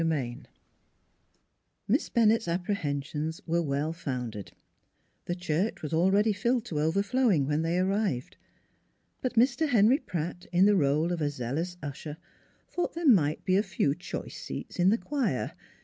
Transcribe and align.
XXIII 0.01 0.41
MISS 1.87 2.09
BENNETT'S 2.09 2.47
apprehensions 2.47 3.39
were 3.45 3.61
well 3.61 3.93
founded: 3.93 4.51
the 5.25 5.35
church 5.35 5.83
was 5.83 5.93
already 5.93 6.33
filled 6.33 6.65
to 6.65 6.79
overflowing 6.79 7.45
when 7.45 7.61
they 7.61 7.77
arrived. 7.77 8.35
But 9.21 9.33
Mr. 9.35 9.67
Henry 9.69 9.99
Pratt, 9.99 10.47
in 10.51 10.65
the 10.65 10.75
role 10.75 11.11
of 11.11 11.21
a 11.21 11.29
zealous 11.29 11.77
usher, 11.83 12.17
thought 12.67 12.95
there 12.95 13.05
might 13.05 13.45
be 13.45 13.55
a 13.57 13.61
few 13.61 13.93
choice 13.93 14.41
seats 14.41 14.79
in 14.79 14.89
the 14.89 14.97
choir. 14.97 15.51